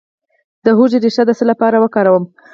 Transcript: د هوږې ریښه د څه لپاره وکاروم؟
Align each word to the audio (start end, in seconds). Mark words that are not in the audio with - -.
د 0.63 0.65
هوږې 0.77 0.97
ریښه 1.03 1.23
د 1.27 1.31
څه 1.37 1.43
لپاره 1.51 1.77
وکاروم؟ 1.83 2.25